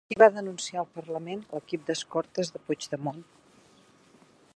[0.11, 3.23] Qui va denunciar al parlament l'equip d'escortes de Puigdemont?